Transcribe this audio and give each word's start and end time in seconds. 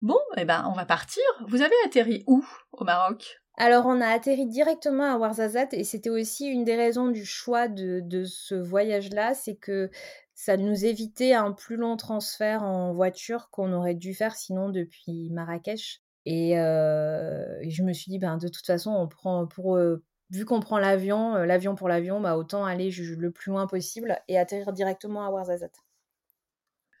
Bon, 0.00 0.18
eh 0.36 0.44
ben, 0.44 0.64
on 0.68 0.72
va 0.72 0.86
partir. 0.86 1.22
Vous 1.48 1.60
avez 1.60 1.74
atterri 1.84 2.22
où 2.28 2.46
au 2.72 2.84
Maroc? 2.84 3.40
Alors, 3.56 3.86
on 3.86 4.00
a 4.00 4.06
atterri 4.06 4.46
directement 4.46 5.12
à 5.12 5.18
Ouarzazate 5.18 5.74
et 5.74 5.82
c'était 5.82 6.10
aussi 6.10 6.46
une 6.46 6.62
des 6.62 6.76
raisons 6.76 7.08
du 7.08 7.24
choix 7.24 7.66
de, 7.66 8.24
ce 8.24 8.54
voyage-là, 8.54 9.34
c'est 9.34 9.56
que 9.56 9.90
ça 10.34 10.56
nous 10.56 10.84
évitait 10.84 11.32
un 11.32 11.50
plus 11.50 11.74
long 11.74 11.96
transfert 11.96 12.62
en 12.62 12.94
voiture 12.94 13.50
qu'on 13.50 13.72
aurait 13.72 13.96
dû 13.96 14.14
faire 14.14 14.36
sinon 14.36 14.68
depuis 14.68 15.30
Marrakech. 15.30 16.00
Et, 16.24 16.56
euh, 16.60 17.58
je 17.68 17.82
me 17.82 17.92
suis 17.92 18.12
dit, 18.12 18.20
ben, 18.20 18.36
de 18.36 18.46
toute 18.46 18.66
façon, 18.66 18.92
on 18.92 19.08
prend 19.08 19.48
pour, 19.48 19.76
euh, 19.76 20.04
vu 20.30 20.44
qu'on 20.44 20.60
prend 20.60 20.78
l'avion, 20.78 21.34
euh, 21.34 21.44
l'avion 21.44 21.74
pour 21.74 21.88
l'avion, 21.88 22.20
bah, 22.20 22.36
autant 22.36 22.64
aller 22.64 22.92
le 22.92 23.32
plus 23.32 23.50
loin 23.50 23.66
possible 23.66 24.16
et 24.28 24.38
atterrir 24.38 24.72
directement 24.72 25.26
à 25.26 25.30
Ouarzazate. 25.30 25.74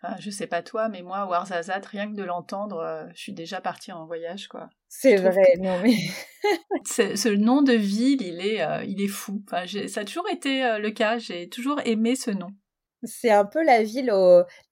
Enfin, 0.00 0.14
je 0.20 0.30
sais 0.30 0.46
pas 0.46 0.62
toi, 0.62 0.88
mais 0.88 1.02
moi, 1.02 1.26
Ouarzazate, 1.26 1.86
rien 1.86 2.08
que 2.10 2.16
de 2.16 2.22
l'entendre, 2.22 3.08
je 3.14 3.20
suis 3.20 3.32
déjà 3.32 3.60
partie 3.60 3.90
en 3.90 4.06
voyage, 4.06 4.46
quoi. 4.46 4.70
C'est 4.88 5.16
vrai, 5.16 5.54
non 5.58 5.80
mais... 5.82 5.96
ce 6.84 7.28
nom 7.34 7.62
de 7.62 7.72
ville, 7.72 8.22
il 8.22 8.40
est, 8.40 8.86
il 8.86 9.02
est 9.02 9.08
fou. 9.08 9.42
Enfin, 9.46 9.64
ça 9.88 10.00
a 10.00 10.04
toujours 10.04 10.28
été 10.28 10.78
le 10.78 10.90
cas, 10.90 11.18
j'ai 11.18 11.48
toujours 11.48 11.80
aimé 11.84 12.14
ce 12.14 12.30
nom. 12.30 12.50
C'est 13.02 13.30
un 13.30 13.44
peu 13.44 13.64
la 13.64 13.82
ville, 13.82 14.12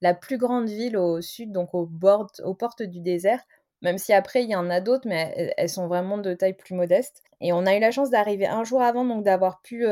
la 0.01 0.13
plus 0.13 0.37
grande 0.37 0.69
ville 0.69 0.97
au 0.97 1.21
sud, 1.21 1.51
donc 1.51 1.73
au 1.73 1.85
bord, 1.85 2.31
aux 2.43 2.55
portes 2.55 2.83
du 2.83 3.01
désert. 3.01 3.41
Même 3.81 3.97
si 3.97 4.13
après, 4.13 4.43
il 4.43 4.49
y 4.49 4.55
en 4.55 4.69
a 4.69 4.81
d'autres, 4.81 5.07
mais 5.07 5.53
elles 5.57 5.69
sont 5.69 5.87
vraiment 5.87 6.17
de 6.17 6.33
taille 6.33 6.55
plus 6.55 6.73
modeste. 6.73 7.21
Et 7.41 7.53
on 7.53 7.65
a 7.65 7.75
eu 7.75 7.79
la 7.79 7.91
chance 7.91 8.09
d'arriver 8.09 8.47
un 8.47 8.63
jour 8.63 8.81
avant, 8.81 9.05
donc 9.05 9.23
d'avoir 9.23 9.61
pu 9.61 9.85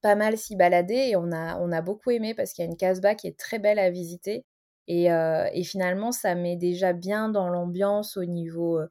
pas 0.00 0.14
mal 0.14 0.36
s'y 0.38 0.56
balader 0.56 0.94
et 0.94 1.16
on 1.16 1.32
a, 1.32 1.82
beaucoup 1.82 2.10
aimé 2.10 2.34
parce 2.34 2.52
qu'il 2.52 2.64
y 2.64 2.68
a 2.68 2.70
une 2.70 2.76
casbah 2.76 3.14
qui 3.14 3.26
est 3.26 3.38
très 3.38 3.58
belle 3.58 3.78
à 3.78 3.90
visiter. 3.90 4.44
Et, 4.86 5.12
euh, 5.12 5.48
finalement, 5.62 6.12
ça 6.12 6.34
met 6.34 6.56
déjà 6.56 6.92
bien 6.92 7.28
dans 7.28 7.48
l'ambiance 7.48 8.16
au 8.16 8.24
niveau 8.24 8.78
euh, 8.78 8.88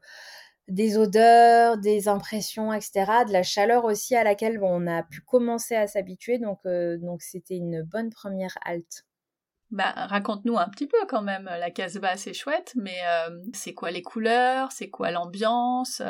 des 0.68 0.98
odeurs, 0.98 1.78
des 1.78 2.08
impressions, 2.08 2.72
etc. 2.74 3.26
De 3.28 3.34
la 3.34 3.44
chaleur 3.44 3.86
aussi 3.86 4.16
à 4.16 4.24
laquelle 4.24 4.60
on 4.62 4.88
a 4.88 5.04
pu 5.04 5.22
commencer 5.22 5.76
à 5.76 5.88
s'habituer. 5.88 6.38
Donc, 6.38 6.60
euh, 6.66 6.98
donc 6.98 7.22
c'était 7.22 7.58
une 7.58 7.82
bonne 7.82 8.12
première 8.12 8.58
halte. 8.64 9.06
Bah, 9.72 9.94
raconte-nous 9.96 10.58
un 10.58 10.70
petit 10.70 10.88
peu 10.88 10.98
quand 11.08 11.22
même. 11.22 11.46
La 11.46 11.70
Casbah, 11.70 12.18
c'est 12.18 12.34
chouette, 12.34 12.74
mais 12.76 12.98
c'est 13.54 13.76
quoi 13.76 13.92
les 13.92 14.02
couleurs? 14.02 14.72
C'est 14.72 14.90
quoi 14.90 15.12
l'ambiance? 15.12 16.02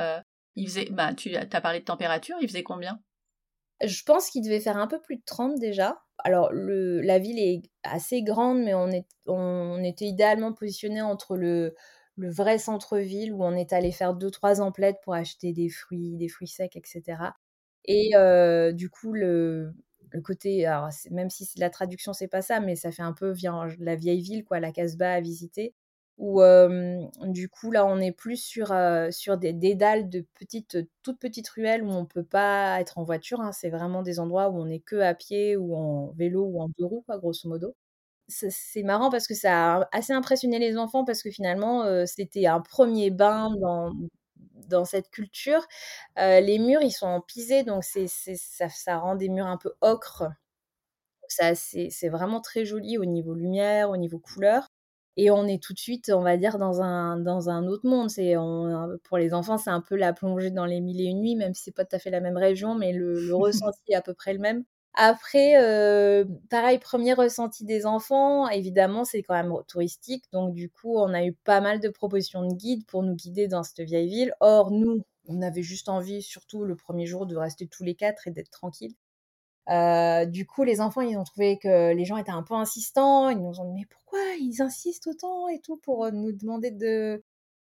Il 0.56 0.68
faisait, 0.68 0.88
bah, 0.92 1.14
Tu 1.14 1.36
as 1.36 1.46
parlé 1.62 1.80
de 1.80 1.86
température, 1.86 2.38
il 2.40 2.48
faisait 2.48 2.64
combien? 2.64 3.02
Je 3.84 4.04
pense 4.04 4.30
qu'il 4.30 4.44
devait 4.44 4.60
faire 4.60 4.78
un 4.78 4.88
peu 4.88 5.00
plus 5.02 5.18
de 5.18 5.24
30 5.26 5.60
déjà. 5.60 6.02
Alors, 6.20 6.52
le, 6.52 7.02
la 7.02 7.20
ville 7.20 7.40
est 7.40 7.62
assez 7.84 8.22
grande, 8.24 8.60
mais 8.62 8.74
on, 8.74 8.90
est, 8.90 9.06
on 9.28 9.82
était 9.84 10.06
idéalement 10.06 10.54
positionné 10.54 11.02
entre 11.02 11.38
le, 11.38 11.76
le 12.18 12.30
vrai 12.30 12.58
centre-ville 12.58 13.32
où 13.34 13.44
on 13.44 13.56
est 13.56 13.72
allé 13.74 13.92
faire 13.92 14.14
deux 14.14 14.32
trois 14.32 14.60
emplettes 14.62 14.98
pour 15.04 15.14
acheter 15.14 15.54
des 15.54 15.70
fruits, 15.70 16.18
des 16.18 16.28
fruits 16.28 16.48
secs, 16.48 16.76
etc. 16.76 17.36
Et 17.86 18.12
euh, 18.16 18.72
du 18.74 18.90
coup, 18.90 19.14
le, 19.14 19.74
le 20.12 20.22
côté, 20.22 20.66
même 21.12 21.30
si 21.30 21.48
la 21.58 21.70
traduction 21.70 22.12
c'est 22.14 22.28
pas 22.28 22.42
ça, 22.42 22.60
mais 22.60 22.76
ça 22.76 22.92
fait 22.92 23.02
un 23.04 23.14
peu 23.14 23.34
la 23.80 23.96
vieille 23.96 24.22
ville, 24.22 24.44
quoi, 24.44 24.60
la 24.60 24.72
Casbah 24.74 25.14
à 25.14 25.22
visiter 25.22 25.74
où 26.20 26.42
du 27.24 27.50
coup 27.50 27.72
là 27.72 27.86
on 27.86 28.00
est 28.00 28.12
plus 28.12 28.38
sur, 28.38 28.74
sur 29.12 29.38
des 29.38 29.54
dédales 29.54 30.10
de 30.10 30.26
petites, 30.36 30.78
toutes 31.02 31.20
petites 31.20 31.48
ruelles 31.50 31.84
où 31.84 31.90
on 31.90 32.06
peut 32.06 32.26
pas 32.26 32.80
être 32.82 32.98
en 33.00 33.04
voiture. 33.04 33.40
Hein. 33.42 33.52
C'est 33.54 33.70
vraiment 33.70 34.04
des 34.04 34.20
endroits 34.20 34.50
où 34.50 34.58
on 34.62 34.68
est 34.70 34.82
que 34.82 34.98
à 34.98 35.14
pied 35.16 35.56
ou 35.58 35.76
en 35.76 36.12
vélo 36.18 36.44
ou 36.46 36.62
en 36.62 36.68
deux 36.78 36.86
roues, 36.86 37.06
grosso 37.08 37.48
modo. 37.50 37.76
C'est 38.30 38.84
marrant 38.84 39.10
parce 39.12 39.28
que 39.28 39.36
ça 39.36 39.78
a 39.80 39.90
assez 39.94 40.14
impressionné 40.14 40.60
les 40.60 40.78
enfants 40.78 41.06
parce 41.06 41.24
que 41.24 41.32
finalement 41.32 42.06
c'était 42.06 42.46
un 42.48 42.62
premier 42.62 43.12
bain 43.12 43.50
dans, 43.62 43.92
dans 44.68 44.86
cette 44.86 45.10
culture. 45.12 45.68
les 46.18 46.60
murs 46.60 46.82
ils 46.84 46.92
sont 46.92 47.08
en 47.08 47.22
pisé 47.22 47.64
donc 47.64 47.84
ça, 47.86 48.70
ça 48.70 48.98
rend 49.00 49.16
des 49.16 49.30
murs 49.30 49.48
un 49.48 49.58
peu 49.58 49.74
ocre. 49.82 50.26
C'est 51.30 52.10
vraiment 52.10 52.42
très 52.42 52.66
joli 52.66 52.98
au 52.98 53.06
niveau 53.06 53.34
lumière, 53.34 53.90
au 53.92 53.98
niveau 53.98 54.20
couleur 54.20 54.70
et 55.22 55.32
on 55.32 55.46
est 55.48 55.62
tout 55.62 55.74
de 55.74 55.80
suite, 55.80 56.10
on 56.16 56.22
va 56.22 56.38
dire, 56.38 56.58
dans 56.58 56.82
un, 56.82 57.18
dans 57.18 57.50
un 57.50 57.68
autre 57.68 57.86
monde. 57.86 58.10
C'est, 58.10 58.36
pour 59.04 59.18
les 59.18 59.34
enfants, 59.34 59.58
c'est 59.58 59.70
un 59.70 59.82
peu 59.82 59.98
la 59.98 60.14
plongée 60.14 60.50
dans 60.50 60.66
les 60.66 60.80
mille 60.80 61.02
et 61.02 61.06
une 61.06 61.20
nuits, 61.20 61.36
même 61.36 61.54
si 61.54 61.64
c'est 61.64 61.76
pas 61.76 61.84
tout 61.84 61.98
à 61.98 62.00
fait 62.00 62.10
la 62.10 62.22
même 62.22 62.38
région, 62.38 62.74
mais 62.74 62.94
le, 62.94 63.34
ressenti 63.36 63.82
est 63.90 63.96
à 63.96 64.02
peu 64.02 64.14
près 64.14 64.32
le 64.32 64.40
même. 64.40 64.64
Après, 64.94 65.62
euh, 65.62 66.24
pareil, 66.50 66.80
premier 66.80 67.12
ressenti 67.14 67.66
des 67.66 67.86
enfants, 67.86 68.48
évidemment, 68.48 69.04
c'est 69.04 69.22
quand 69.22 69.34
même 69.34 69.54
touristique. 69.68 70.24
Donc, 70.32 70.54
du 70.54 70.70
coup, 70.70 70.98
on 70.98 71.14
a 71.14 71.26
eu 71.26 71.34
pas 71.34 71.60
mal 71.60 71.82
de 71.82 71.90
propositions 71.90 72.48
de 72.48 72.54
guides 72.54 72.86
pour 72.86 73.04
nous 73.04 73.14
guider 73.14 73.50
dans 73.50 73.64
cette 73.64 73.82
vieille 73.82 74.08
ville. 74.08 74.34
Or, 74.40 74.72
nous, 74.72 75.04
on 75.28 75.42
avait 75.42 75.64
juste 75.64 75.90
envie, 75.90 76.22
surtout 76.22 76.64
le 76.64 76.78
premier 76.78 77.06
jour, 77.06 77.26
de 77.26 77.36
rester 77.36 77.68
tous 77.68 77.84
les 77.84 77.96
quatre 77.96 78.26
et 78.30 78.32
d'être 78.32 78.52
tranquille. 78.52 78.94
Euh, 79.70 80.26
du 80.26 80.46
coup, 80.46 80.64
les 80.64 80.82
enfants, 80.82 81.02
ils 81.02 81.18
ont 81.18 81.24
trouvé 81.24 81.60
que 81.60 81.94
les 81.94 82.06
gens 82.06 82.18
étaient 82.18 82.32
un 82.32 82.44
peu 82.44 82.56
insistants. 82.56 83.30
Ils 83.30 83.38
nous 83.38 83.60
ont 83.60 83.66
dit, 83.66 83.82
mais 83.82 83.86
pourquoi 83.86 84.20
ils 84.40 84.62
insistent 84.62 85.08
autant 85.08 85.48
et 85.48 85.60
tout 85.60 85.78
pour 85.78 86.06
euh, 86.06 86.12
nous 86.12 86.32
demander 86.32 86.72
de... 86.72 87.24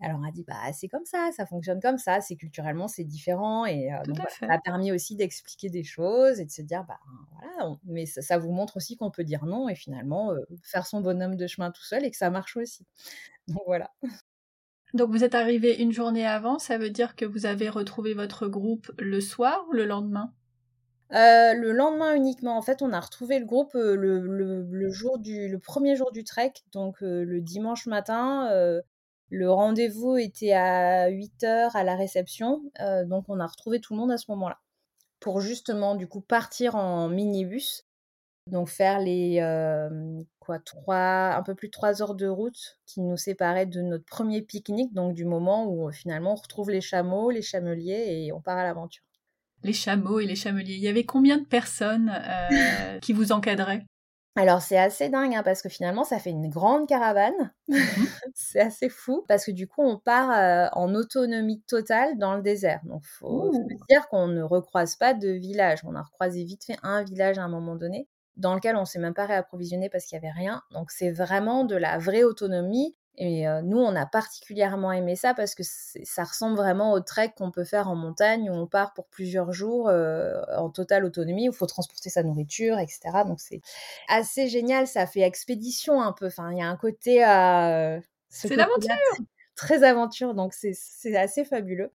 Alors 0.03 0.19
on 0.19 0.27
a 0.27 0.31
dit, 0.31 0.43
bah 0.47 0.55
c'est 0.73 0.87
comme 0.87 1.05
ça, 1.05 1.29
ça 1.31 1.45
fonctionne 1.45 1.79
comme 1.79 1.99
ça, 1.99 2.21
c'est 2.21 2.35
culturellement, 2.35 2.87
c'est 2.87 3.03
différent. 3.03 3.65
Et 3.67 3.93
euh, 3.93 4.01
donc, 4.05 4.17
ça 4.31 4.47
a 4.49 4.57
permis 4.57 4.91
aussi 4.91 5.15
d'expliquer 5.15 5.69
des 5.69 5.83
choses 5.83 6.39
et 6.39 6.45
de 6.45 6.49
se 6.49 6.63
dire, 6.63 6.83
bah 6.87 6.97
voilà, 7.33 7.75
mais 7.83 8.07
ça, 8.07 8.39
vous 8.39 8.51
montre 8.51 8.77
aussi 8.77 8.97
qu'on 8.97 9.11
peut 9.11 9.23
dire 9.23 9.45
non 9.45 9.69
et 9.69 9.75
finalement 9.75 10.33
faire 10.63 10.87
son 10.87 11.01
bonhomme 11.01 11.35
de 11.35 11.45
chemin 11.45 11.69
tout 11.69 11.83
seul 11.83 12.03
et 12.03 12.09
que 12.09 12.17
ça 12.17 12.31
marche 12.31 12.57
aussi. 12.57 12.87
Donc 13.47 13.61
voilà. 13.67 13.91
Donc 14.95 15.11
vous 15.11 15.23
êtes 15.23 15.35
arrivé 15.35 15.75
une 15.75 15.91
journée 15.91 16.25
avant, 16.25 16.57
ça 16.57 16.79
veut 16.79 16.89
dire 16.89 17.15
que 17.15 17.25
vous 17.25 17.45
avez 17.45 17.69
retrouvé 17.69 18.15
votre 18.15 18.47
groupe 18.47 18.91
le 18.97 19.21
soir 19.21 19.63
ou 19.69 19.73
le 19.73 19.85
lendemain? 19.85 20.33
Euh, 21.13 21.53
le 21.53 21.73
lendemain 21.73 22.15
uniquement, 22.15 22.57
en 22.57 22.61
fait, 22.61 22.81
on 22.81 22.93
a 22.93 22.99
retrouvé 22.99 23.39
le 23.39 23.45
groupe 23.45 23.75
euh, 23.75 23.95
le, 23.95 24.89
jour 24.89 25.19
du, 25.19 25.49
le 25.49 25.59
premier 25.59 25.95
jour 25.97 26.11
du 26.11 26.23
trek, 26.23 26.53
donc 26.71 27.03
euh, 27.03 27.25
le 27.25 27.41
dimanche 27.41 27.85
matin. 27.85 28.49
le 29.29 29.51
rendez-vous 29.51 30.17
était 30.17 30.53
à 30.53 31.07
8 31.09 31.43
heures 31.43 31.75
à 31.75 31.83
la 31.83 31.95
réception, 31.95 32.61
donc 33.05 33.25
on 33.29 33.39
a 33.39 33.47
retrouvé 33.47 33.79
tout 33.81 33.93
le 33.93 33.99
monde 33.99 34.11
à 34.11 34.17
ce 34.17 34.25
moment-là. 34.31 34.59
Pour 35.19 35.41
justement, 35.41 35.95
du 35.95 36.07
coup, 36.07 36.21
partir 36.21 36.75
en 36.75 37.09
minibus, 37.09 37.85
donc 38.47 38.69
faire 38.69 38.99
les 38.99 39.39
quoi, 40.39 40.59
trois, 40.59 41.35
un 41.35 41.43
peu 41.43 41.55
plus 41.55 41.67
de 41.69 41.71
3 41.71 42.01
heures 42.01 42.15
de 42.15 42.27
route 42.27 42.79
qui 42.85 43.01
nous 43.01 43.17
séparaient 43.17 43.65
de 43.65 43.81
notre 43.81 44.05
premier 44.05 44.41
pique-nique, 44.41 44.93
donc 44.93 45.13
du 45.15 45.25
moment 45.25 45.65
où 45.67 45.91
finalement 45.91 46.33
on 46.33 46.35
retrouve 46.35 46.71
les 46.71 46.81
chameaux, 46.81 47.31
les 47.31 47.41
chameliers 47.41 48.25
et 48.25 48.33
on 48.33 48.41
part 48.41 48.57
à 48.57 48.63
l'aventure 48.63 49.03
les 49.63 49.73
chameaux 49.73 50.19
et 50.19 50.25
les 50.25 50.35
chameliers. 50.35 50.75
Il 50.75 50.81
y 50.81 50.87
avait 50.87 51.05
combien 51.05 51.37
de 51.37 51.45
personnes 51.45 52.11
euh, 52.13 52.99
qui 53.01 53.13
vous 53.13 53.31
encadraient? 53.31 53.85
Alors 54.37 54.61
c'est 54.61 54.77
assez 54.77 55.09
dingue 55.09 55.35
hein, 55.35 55.43
parce 55.43 55.61
que 55.61 55.67
finalement 55.67 56.05
ça 56.05 56.17
fait 56.17 56.29
une 56.29 56.49
grande 56.49 56.87
caravane. 56.87 57.53
Mhm. 57.67 57.77
c'est 58.33 58.61
assez 58.61 58.87
fou 58.87 59.25
parce 59.27 59.45
que 59.45 59.51
du 59.51 59.67
coup 59.67 59.81
on 59.81 59.97
part 59.97 60.31
euh, 60.31 60.67
en 60.71 60.95
autonomie 60.95 61.61
totale 61.67 62.17
dans 62.17 62.35
le 62.35 62.41
désert. 62.41 62.79
Donc 62.85 63.03
faut, 63.03 63.51
faut 63.51 63.85
dire 63.89 64.07
qu'on 64.07 64.27
ne 64.27 64.41
recroise 64.41 64.95
pas 64.95 65.13
de 65.13 65.29
village. 65.29 65.79
On 65.83 65.95
a 65.95 66.01
recroisé 66.01 66.45
vite 66.45 66.63
fait 66.63 66.77
un 66.81 67.03
village 67.03 67.39
à 67.39 67.43
un 67.43 67.49
moment 67.49 67.75
donné 67.75 68.07
dans 68.37 68.55
lequel 68.55 68.77
on 68.77 68.85
s'est 68.85 68.99
même 68.99 69.13
pas 69.13 69.25
réapprovisionné 69.25 69.89
parce 69.89 70.05
qu'il 70.05 70.15
y 70.15 70.19
avait 70.25 70.31
rien. 70.31 70.61
Donc 70.71 70.91
c'est 70.91 71.11
vraiment 71.11 71.65
de 71.65 71.75
la 71.75 71.97
vraie 71.97 72.23
autonomie 72.23 72.95
et 73.17 73.45
nous, 73.63 73.77
on 73.77 73.95
a 73.95 74.05
particulièrement 74.05 74.91
aimé 74.91 75.15
ça 75.15 75.33
parce 75.33 75.53
que 75.53 75.63
ça 75.63 76.23
ressemble 76.23 76.55
vraiment 76.55 76.93
au 76.93 77.01
trek 77.01 77.33
qu'on 77.37 77.51
peut 77.51 77.65
faire 77.65 77.89
en 77.89 77.95
montagne 77.95 78.49
où 78.49 78.53
on 78.53 78.67
part 78.67 78.93
pour 78.93 79.05
plusieurs 79.07 79.51
jours 79.51 79.89
en 79.89 80.69
totale 80.69 81.05
autonomie, 81.05 81.49
où 81.49 81.51
il 81.51 81.55
faut 81.55 81.65
transporter 81.65 82.09
sa 82.09 82.23
nourriture, 82.23 82.79
etc. 82.79 83.01
Donc 83.27 83.39
c'est 83.39 83.61
assez 84.07 84.47
génial, 84.47 84.87
ça 84.87 85.05
fait 85.05 85.21
expédition 85.21 86.01
un 86.01 86.13
peu. 86.13 86.27
Enfin, 86.27 86.51
il 86.51 86.57
y 86.57 86.61
a 86.61 86.67
un 86.67 86.77
côté 86.77 87.23
à... 87.23 87.99
c'est 88.29 88.55
l'aventure 88.55 88.95
Très 89.55 89.83
aventure, 89.83 90.33
donc 90.33 90.53
c'est 90.53 91.15
assez 91.15 91.45
fabuleux. 91.45 91.91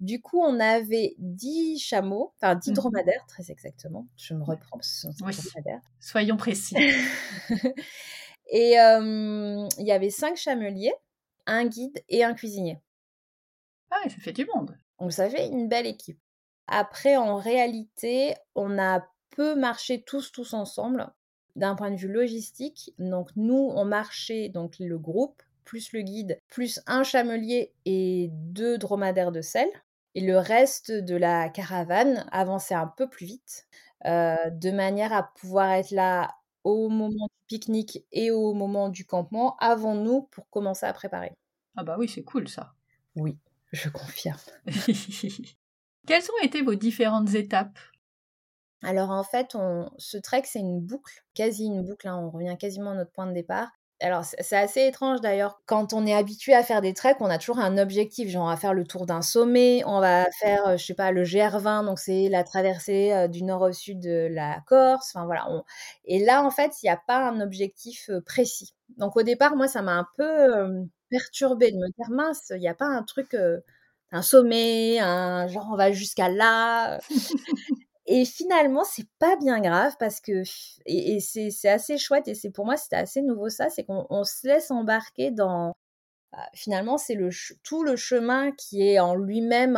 Du 0.00 0.20
coup, 0.20 0.40
on 0.40 0.60
avait 0.60 1.14
10 1.18 1.78
chameaux, 1.78 2.32
enfin 2.36 2.54
10 2.54 2.70
mmh 2.70 2.74
dromadaires, 2.74 3.26
très 3.26 3.50
exactement. 3.50 4.06
Je 4.16 4.32
me 4.32 4.42
reprends, 4.42 4.78
ce 4.80 5.00
sont 5.02 5.14
oui. 5.22 5.34
dromadaires. 5.34 5.82
Soyons 5.98 6.36
précis. 6.36 6.76
Et 8.50 8.72
il 8.72 9.86
y 9.86 9.92
avait 9.92 10.10
cinq 10.10 10.36
chameliers, 10.36 10.92
un 11.46 11.64
guide 11.66 12.02
et 12.08 12.24
un 12.24 12.34
cuisinier. 12.34 12.80
Ah, 13.90 14.02
ça 14.08 14.16
fait 14.20 14.32
du 14.32 14.46
monde. 14.46 14.76
Donc 14.98 15.12
ça 15.12 15.30
fait 15.30 15.48
une 15.48 15.68
belle 15.68 15.86
équipe. 15.86 16.20
Après, 16.66 17.16
en 17.16 17.36
réalité, 17.36 18.34
on 18.54 18.78
a 18.78 19.06
peu 19.30 19.54
marché 19.54 20.02
tous, 20.02 20.30
tous 20.30 20.52
ensemble 20.52 21.08
d'un 21.56 21.74
point 21.74 21.90
de 21.90 21.96
vue 21.96 22.12
logistique. 22.12 22.92
Donc 22.98 23.30
nous, 23.36 23.72
on 23.74 23.84
marchait, 23.84 24.48
donc 24.48 24.74
le 24.78 24.98
groupe, 24.98 25.42
plus 25.64 25.92
le 25.92 26.02
guide, 26.02 26.38
plus 26.48 26.80
un 26.86 27.04
chamelier 27.04 27.72
et 27.84 28.28
deux 28.32 28.78
dromadaires 28.78 29.32
de 29.32 29.40
sel. 29.40 29.68
Et 30.14 30.20
le 30.20 30.38
reste 30.38 30.90
de 30.90 31.14
la 31.14 31.48
caravane 31.48 32.26
avançait 32.32 32.74
un 32.74 32.88
peu 32.88 33.08
plus 33.08 33.26
vite, 33.26 33.66
de 34.04 34.70
manière 34.70 35.12
à 35.12 35.32
pouvoir 35.36 35.70
être 35.70 35.92
là 35.92 36.36
au 36.64 36.88
moment 36.88 37.26
du 37.26 37.46
pique-nique 37.46 38.04
et 38.12 38.30
au 38.30 38.52
moment 38.54 38.88
du 38.88 39.04
campement 39.04 39.56
avant 39.58 39.94
nous 39.94 40.22
pour 40.30 40.48
commencer 40.50 40.86
à 40.86 40.92
préparer. 40.92 41.32
Ah 41.76 41.84
bah 41.84 41.96
oui, 41.98 42.08
c'est 42.08 42.22
cool 42.24 42.48
ça. 42.48 42.74
Oui, 43.16 43.38
je 43.72 43.88
confirme. 43.88 44.38
Quelles 46.06 46.24
ont 46.24 46.44
été 46.44 46.62
vos 46.62 46.74
différentes 46.74 47.34
étapes? 47.34 47.78
Alors 48.82 49.10
en 49.10 49.24
fait, 49.24 49.54
on, 49.54 49.90
ce 49.98 50.16
trek, 50.16 50.42
c'est 50.44 50.60
une 50.60 50.80
boucle, 50.80 51.24
quasi 51.34 51.66
une 51.66 51.84
boucle, 51.84 52.08
hein, 52.08 52.16
on 52.16 52.30
revient 52.30 52.56
quasiment 52.58 52.92
à 52.92 52.94
notre 52.94 53.12
point 53.12 53.26
de 53.26 53.32
départ. 53.32 53.70
Alors, 54.02 54.24
c'est 54.24 54.56
assez 54.56 54.86
étrange 54.86 55.20
d'ailleurs. 55.20 55.60
Quand 55.66 55.92
on 55.92 56.06
est 56.06 56.14
habitué 56.14 56.54
à 56.54 56.62
faire 56.62 56.80
des 56.80 56.94
treks, 56.94 57.18
on 57.20 57.26
a 57.28 57.36
toujours 57.36 57.58
un 57.58 57.76
objectif. 57.76 58.30
Genre, 58.30 58.44
on 58.44 58.48
va 58.48 58.56
faire 58.56 58.72
le 58.72 58.84
tour 58.86 59.04
d'un 59.04 59.20
sommet, 59.20 59.82
on 59.84 60.00
va 60.00 60.24
faire, 60.40 60.66
euh, 60.68 60.76
je 60.78 60.84
sais 60.86 60.94
pas, 60.94 61.10
le 61.12 61.22
GR20, 61.24 61.84
donc 61.84 61.98
c'est 61.98 62.28
la 62.30 62.42
traversée 62.42 63.12
euh, 63.12 63.28
du 63.28 63.42
nord 63.44 63.60
au 63.62 63.72
sud 63.72 64.00
de 64.00 64.26
la 64.30 64.60
Corse. 64.66 65.12
Enfin, 65.14 65.26
voilà. 65.26 65.46
Et 66.06 66.18
là, 66.24 66.42
en 66.42 66.50
fait, 66.50 66.72
il 66.82 66.86
n'y 66.86 66.90
a 66.90 66.96
pas 66.96 67.28
un 67.28 67.40
objectif 67.42 68.08
euh, 68.08 68.22
précis. 68.22 68.74
Donc, 68.96 69.16
au 69.16 69.22
départ, 69.22 69.54
moi, 69.54 69.68
ça 69.68 69.82
m'a 69.82 69.92
un 69.92 70.06
peu 70.16 70.66
perturbée 71.10 71.70
de 71.70 71.76
me 71.76 71.86
dire, 71.88 72.10
mince, 72.10 72.52
il 72.54 72.60
n'y 72.60 72.68
a 72.68 72.74
pas 72.74 72.86
un 72.86 73.02
truc, 73.02 73.36
un 74.12 74.22
sommet, 74.22 74.98
un 75.00 75.46
genre, 75.48 75.68
on 75.72 75.76
va 75.76 75.92
jusqu'à 75.92 76.28
là. 76.28 76.98
Et 78.12 78.24
finalement, 78.24 78.82
c'est 78.82 79.06
pas 79.20 79.36
bien 79.36 79.60
grave 79.60 79.94
parce 80.00 80.20
que, 80.20 80.42
et, 80.84 81.20
c'est 81.20 81.68
assez 81.68 81.96
chouette, 81.96 82.26
et 82.26 82.34
c'est 82.34 82.50
pour 82.50 82.66
moi, 82.66 82.76
c'était 82.76 82.96
assez 82.96 83.22
nouveau 83.22 83.48
ça, 83.48 83.70
c'est 83.70 83.84
qu'on 83.84 84.24
se 84.24 84.48
laisse 84.48 84.72
embarquer 84.72 85.30
dans, 85.30 85.74
bah, 86.32 86.44
finalement, 86.52 86.98
c'est 86.98 87.14
le 87.14 87.30
tout 87.62 87.84
le 87.84 87.94
chemin 87.94 88.50
qui 88.50 88.82
est 88.82 88.98
en 88.98 89.14
lui-même 89.14 89.76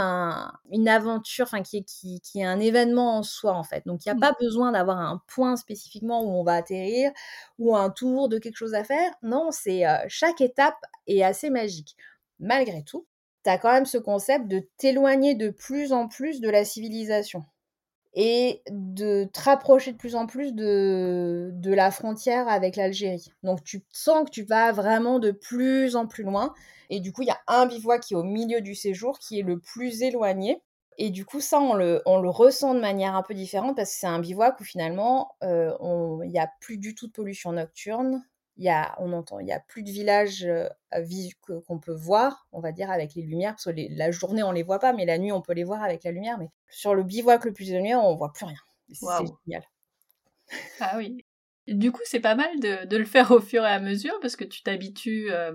une 0.70 0.88
aventure, 0.88 1.44
enfin 1.44 1.62
qui 1.62 1.78
est, 1.78 1.82
qui, 1.82 2.22
qui 2.22 2.40
est 2.40 2.44
un 2.46 2.58
événement 2.58 3.18
en 3.18 3.22
soi 3.22 3.52
en 3.52 3.64
fait. 3.64 3.82
Donc 3.86 4.06
il 4.06 4.08
n'y 4.08 4.12
a 4.12 4.14
mmh. 4.14 4.20
pas 4.20 4.34
besoin 4.40 4.72
d'avoir 4.72 4.98
un 4.98 5.22
point 5.28 5.56
spécifiquement 5.56 6.22
où 6.22 6.30
on 6.30 6.42
va 6.42 6.54
atterrir 6.54 7.10
ou 7.58 7.76
un 7.76 7.90
tour 7.90 8.30
de 8.30 8.38
quelque 8.38 8.56
chose 8.56 8.74
à 8.74 8.82
faire. 8.82 9.12
Non, 9.22 9.50
c'est 9.50 9.86
euh, 9.86 9.98
chaque 10.08 10.40
étape 10.40 10.78
est 11.06 11.22
assez 11.22 11.50
magique. 11.50 11.96
Malgré 12.38 12.82
tout, 12.82 13.06
tu 13.44 13.50
as 13.50 13.58
quand 13.58 13.72
même 13.72 13.86
ce 13.86 13.98
concept 13.98 14.48
de 14.48 14.66
t'éloigner 14.78 15.34
de 15.34 15.50
plus 15.50 15.92
en 15.92 16.08
plus 16.08 16.40
de 16.40 16.48
la 16.48 16.64
civilisation 16.64 17.44
et 18.14 18.62
de 18.70 19.24
te 19.24 19.40
rapprocher 19.40 19.92
de 19.92 19.96
plus 19.96 20.14
en 20.14 20.26
plus 20.26 20.52
de, 20.52 21.50
de 21.54 21.72
la 21.72 21.90
frontière 21.90 22.46
avec 22.48 22.76
l'Algérie. 22.76 23.32
Donc 23.42 23.64
tu 23.64 23.84
sens 23.90 24.24
que 24.26 24.30
tu 24.30 24.42
vas 24.42 24.72
vraiment 24.72 25.18
de 25.18 25.30
plus 25.30 25.96
en 25.96 26.06
plus 26.06 26.24
loin. 26.24 26.52
Et 26.90 27.00
du 27.00 27.12
coup, 27.12 27.22
il 27.22 27.28
y 27.28 27.30
a 27.30 27.40
un 27.46 27.66
bivouac 27.66 28.02
qui 28.02 28.14
est 28.14 28.16
au 28.16 28.22
milieu 28.22 28.60
du 28.60 28.74
séjour, 28.74 29.18
qui 29.18 29.40
est 29.40 29.42
le 29.42 29.58
plus 29.58 30.02
éloigné. 30.02 30.60
Et 30.98 31.08
du 31.08 31.24
coup, 31.24 31.40
ça, 31.40 31.58
on 31.58 31.72
le, 31.72 32.02
on 32.04 32.20
le 32.20 32.28
ressent 32.28 32.74
de 32.74 32.80
manière 32.80 33.16
un 33.16 33.22
peu 33.22 33.32
différente 33.32 33.76
parce 33.76 33.90
que 33.90 33.96
c'est 33.96 34.06
un 34.06 34.18
bivouac 34.18 34.60
où 34.60 34.64
finalement, 34.64 35.34
euh, 35.42 35.72
il 36.22 36.30
n'y 36.30 36.38
a 36.38 36.50
plus 36.60 36.76
du 36.76 36.94
tout 36.94 37.06
de 37.06 37.12
pollution 37.12 37.52
nocturne 37.52 38.22
il 38.56 38.64
y 38.64 38.68
a, 38.68 38.94
on 38.98 39.12
entend, 39.12 39.38
il 39.38 39.46
y 39.46 39.52
a 39.52 39.60
plus 39.60 39.82
de 39.82 39.90
villages 39.90 40.44
euh, 40.44 40.68
qu'on 41.66 41.78
peut 41.78 41.94
voir, 41.94 42.46
on 42.52 42.60
va 42.60 42.72
dire, 42.72 42.90
avec 42.90 43.14
les 43.14 43.22
lumières, 43.22 43.52
parce 43.52 43.64
que 43.64 43.96
la 43.96 44.10
journée, 44.10 44.42
on 44.42 44.52
les 44.52 44.62
voit 44.62 44.78
pas, 44.78 44.92
mais 44.92 45.06
la 45.06 45.18
nuit, 45.18 45.32
on 45.32 45.40
peut 45.40 45.54
les 45.54 45.64
voir 45.64 45.82
avec 45.82 46.04
la 46.04 46.12
lumière. 46.12 46.38
Mais 46.38 46.48
sur 46.68 46.94
le 46.94 47.02
bivouac 47.02 47.44
le 47.44 47.52
plus 47.52 47.70
de 47.70 47.76
lumière, 47.76 48.04
on 48.04 48.14
voit 48.14 48.32
plus 48.32 48.44
rien. 48.44 48.58
C'est 48.92 49.06
génial. 49.46 49.62
Ah 50.80 50.98
oui. 50.98 51.24
Du 51.66 51.92
coup, 51.92 52.02
c'est 52.04 52.20
pas 52.20 52.34
mal 52.34 52.60
de, 52.60 52.96
le 52.96 53.04
faire 53.04 53.30
au 53.30 53.40
fur 53.40 53.64
et 53.64 53.70
à 53.70 53.80
mesure, 53.80 54.18
parce 54.20 54.36
que 54.36 54.44
tu 54.44 54.62
t'habitues 54.62 55.30
euh, 55.30 55.52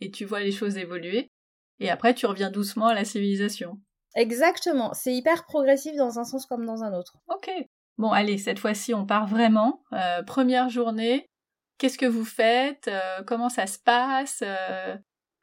et 0.00 0.10
tu 0.10 0.24
vois 0.24 0.40
les 0.40 0.52
choses 0.52 0.76
évoluer. 0.76 1.32
Et 1.80 1.90
après, 1.90 2.14
tu 2.14 2.26
reviens 2.26 2.50
doucement 2.50 2.86
à 2.86 2.94
la 2.94 3.04
civilisation. 3.04 3.80
Exactement. 4.14 4.94
C'est 4.94 5.14
hyper 5.14 5.44
progressif 5.44 5.96
dans 5.96 6.18
un 6.18 6.24
sens 6.24 6.46
comme 6.46 6.64
dans 6.64 6.82
un 6.82 6.92
autre. 6.94 7.18
Ok. 7.28 7.50
Bon, 7.98 8.10
allez, 8.10 8.38
cette 8.38 8.58
fois-ci, 8.58 8.94
on 8.94 9.06
part 9.06 9.26
vraiment. 9.26 9.82
Euh, 9.92 10.22
première 10.22 10.68
journée, 10.68 11.28
Qu'est-ce 11.78 11.98
que 11.98 12.06
vous 12.06 12.24
faites 12.24 12.88
euh, 12.88 13.22
Comment 13.26 13.50
ça 13.50 13.66
se 13.66 13.78
passe 13.78 14.42
euh, 14.42 14.96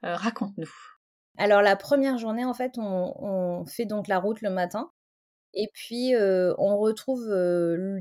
euh, 0.03 0.15
Raconte-nous. 0.15 0.71
Alors 1.38 1.62
la 1.62 1.75
première 1.75 2.18
journée, 2.18 2.45
en 2.45 2.53
fait, 2.53 2.74
on, 2.77 3.65
fait 3.68 3.85
donc 3.85 4.07
la 4.07 4.19
route 4.19 4.41
le 4.41 4.50
matin. 4.50 4.91
Et 5.56 5.69
puis, 5.74 6.13
on 6.18 6.77
retrouve 6.80 7.27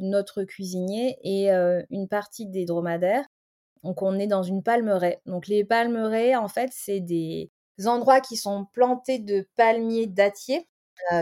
notre 0.00 0.44
cuisinier 0.44 1.18
et 1.22 1.50
une 1.90 2.08
partie 2.08 2.46
des 2.46 2.64
dromadaires. 2.64 3.26
Donc, 3.82 4.02
on 4.02 4.18
est 4.18 4.26
dans 4.26 4.42
une 4.42 4.62
palmeraie. 4.62 5.20
Donc, 5.26 5.48
les 5.48 5.64
palmeraies, 5.64 6.34
en 6.34 6.48
fait, 6.48 6.70
c'est 6.72 7.00
des 7.00 7.50
endroits 7.84 8.20
qui 8.20 8.36
sont 8.36 8.66
plantés 8.72 9.18
de 9.18 9.46
palmiers 9.56 10.06
dattiers 10.06 10.66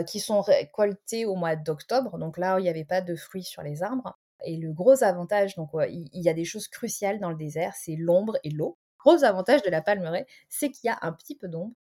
qui 0.06 0.20
sont 0.20 0.40
récoltés 0.40 1.26
au 1.26 1.34
mois 1.34 1.56
d'octobre. 1.56 2.18
Donc 2.18 2.38
là, 2.38 2.58
il 2.58 2.62
n'y 2.62 2.68
avait 2.68 2.84
pas 2.84 3.00
de 3.00 3.16
fruits 3.16 3.44
sur 3.44 3.62
les 3.62 3.82
arbres. 3.82 4.16
Et 4.44 4.56
le 4.56 4.72
gros 4.72 5.02
avantage, 5.02 5.56
donc 5.56 5.70
il 5.88 6.08
y, 6.12 6.28
a 6.28 6.34
des 6.34 6.44
choses 6.44 6.68
cruciales 6.68 7.20
dans 7.20 7.30
le 7.30 7.36
désert, 7.36 7.74
c'est 7.76 7.96
l'ombre 7.96 8.36
et 8.44 8.50
l'eau. 8.50 8.78
Gros 8.98 9.24
avantage 9.24 9.62
de 9.62 9.70
la 9.70 9.82
palmeraie, 9.82 10.26
c'est 10.48 10.70
qu'il 10.70 10.88
y 10.88 10.90
a 10.90 10.98
un 11.02 11.12
petit 11.12 11.34
peu 11.34 11.48
d'ombre. 11.48 11.74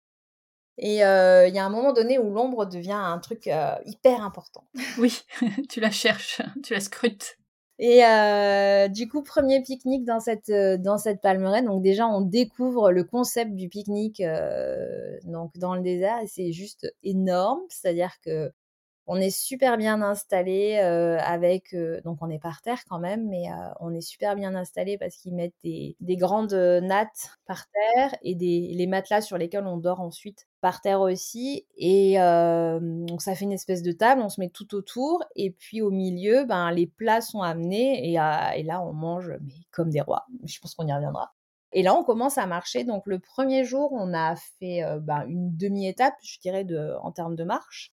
Et 0.79 0.97
il 0.97 0.99
y 0.99 1.03
a 1.58 1.64
un 1.64 1.70
moment 1.70 1.93
donné 1.93 2.19
où 2.19 2.31
l'ombre 2.31 2.67
devient 2.67 2.93
un 2.93 3.19
truc 3.19 3.50
hyper 3.87 4.23
important. 4.23 4.64
Oui, 4.99 5.23
tu 5.69 5.81
la 5.81 5.91
cherches, 5.91 6.43
tu 6.62 6.75
la 6.75 6.81
scrutes. 6.81 7.38
Et 7.79 8.03
du 8.91 9.09
coup, 9.09 9.23
premier 9.23 9.62
pique-nique 9.62 10.05
dans 10.05 10.20
cette, 10.20 10.50
dans 10.50 10.99
cette 10.99 11.20
palmeraie. 11.20 11.62
Donc 11.62 11.82
déjà, 11.82 12.06
on 12.06 12.20
découvre 12.20 12.91
le 12.91 13.05
concept 13.05 13.55
du 13.55 13.69
pique-nique 13.69 14.23
donc 15.25 15.56
dans 15.59 15.75
le 15.75 15.82
désert 15.82 16.19
et 16.23 16.26
c'est 16.26 16.52
juste 16.52 16.93
énorme. 17.02 17.61
C'est-à-dire 17.69 18.12
que 18.23 18.52
on 19.08 19.17
est 19.17 19.31
super 19.31 19.76
bien 19.76 20.03
installé 20.03 20.81
euh, 20.82 21.19
avec 21.20 21.75
euh, 21.75 22.00
donc 22.03 22.19
on 22.23 22.29
est 22.29 22.41
par 22.41 22.61
terre 22.61 22.81
quand 22.88 22.99
même 22.99 23.29
mais 23.29 23.50
euh, 23.50 23.55
on 23.81 23.94
est 23.94 24.00
super 24.00 24.35
bien 24.35 24.55
installé 24.55 24.99
parce 24.99 25.17
qu'ils 25.17 25.35
mettent 25.35 25.55
des, 25.62 25.97
grandes 26.17 26.55
nattes 26.55 27.31
par 27.47 27.67
terre 27.70 28.17
et 28.23 28.35
des 28.35 28.73
les 28.75 28.87
matelas 28.87 29.20
sur 29.20 29.38
lesquels 29.38 29.67
on 29.67 29.76
dort 29.76 30.00
ensuite 30.00 30.47
par 30.61 30.81
terre 30.81 31.00
aussi. 31.00 31.67
Et 31.76 32.14
donc 32.17 33.23
ça 33.23 33.35
fait 33.35 33.44
une 33.44 33.53
espèce 33.53 33.82
de 33.82 33.93
table 33.93 34.23
on 34.23 34.29
se 34.29 34.41
met 34.41 34.49
tout 34.49 34.75
autour 34.75 35.23
et 35.37 35.50
puis 35.50 35.82
au 35.82 35.91
milieu 35.91 36.44
ben 36.44 36.70
les 36.70 36.87
plats 36.87 37.20
sont 37.20 37.43
amenés 37.43 38.11
et, 38.11 38.14
là 38.14 38.82
on 38.82 38.93
mange 38.93 39.32
mais 39.43 39.55
comme 39.70 39.91
des 39.91 40.00
rois. 40.00 40.26
Je 40.44 40.59
pense 40.59 40.75
qu'on 40.75 40.87
y 40.87 40.93
reviendra. 40.93 41.32
Et 41.73 41.82
là, 41.82 41.94
on 41.94 42.05
commence 42.05 42.38
à 42.38 42.47
marcher. 42.47 42.85
Donc, 42.85 43.02
le 43.06 43.19
premier 43.19 43.64
jour, 43.64 43.93
on 43.93 44.14
a 44.14 44.37
fait 44.37 44.82
ben, 45.02 45.26
une 45.29 45.55
demi-étape, 45.56 46.14
je 46.23 46.38
dirais, 46.38 46.64
en 47.02 47.12
termes 47.12 47.37
de 47.37 47.44
marche 47.44 47.93